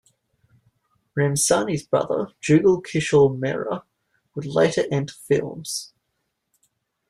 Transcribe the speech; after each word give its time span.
Ramsarni's 1.15 1.83
brother, 1.85 2.29
Jugal 2.41 2.81
Kishore 2.81 3.37
Mehra, 3.39 3.83
would 4.33 4.47
later 4.47 4.85
enter 4.91 5.13
films. 5.13 5.93